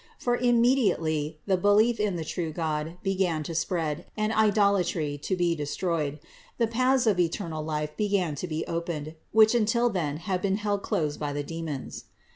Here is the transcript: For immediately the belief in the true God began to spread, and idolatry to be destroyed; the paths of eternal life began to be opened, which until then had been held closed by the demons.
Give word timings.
For 0.17 0.35
immediately 0.35 1.37
the 1.45 1.57
belief 1.57 1.99
in 1.99 2.15
the 2.15 2.25
true 2.25 2.51
God 2.51 2.97
began 3.03 3.43
to 3.43 3.53
spread, 3.53 4.05
and 4.17 4.33
idolatry 4.33 5.15
to 5.19 5.35
be 5.35 5.53
destroyed; 5.55 6.17
the 6.57 6.65
paths 6.65 7.05
of 7.05 7.19
eternal 7.19 7.63
life 7.63 7.95
began 7.95 8.33
to 8.37 8.47
be 8.47 8.65
opened, 8.65 9.13
which 9.31 9.53
until 9.53 9.91
then 9.91 10.17
had 10.17 10.41
been 10.41 10.55
held 10.57 10.81
closed 10.81 11.19
by 11.19 11.33
the 11.33 11.43
demons. 11.43 12.05